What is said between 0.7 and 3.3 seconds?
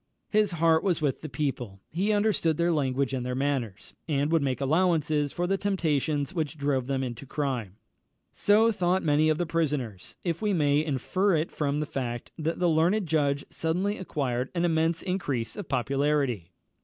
was with the people; he understood their language and